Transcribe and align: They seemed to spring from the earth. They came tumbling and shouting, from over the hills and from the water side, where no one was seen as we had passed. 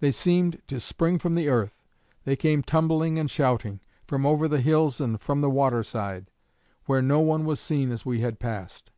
They 0.00 0.10
seemed 0.10 0.60
to 0.66 0.78
spring 0.78 1.18
from 1.18 1.32
the 1.32 1.48
earth. 1.48 1.74
They 2.24 2.36
came 2.36 2.60
tumbling 2.60 3.18
and 3.18 3.30
shouting, 3.30 3.80
from 4.06 4.26
over 4.26 4.46
the 4.46 4.60
hills 4.60 5.00
and 5.00 5.18
from 5.18 5.40
the 5.40 5.48
water 5.48 5.82
side, 5.82 6.30
where 6.84 7.00
no 7.00 7.20
one 7.20 7.46
was 7.46 7.60
seen 7.60 7.90
as 7.90 8.04
we 8.04 8.20
had 8.20 8.38
passed. 8.38 8.90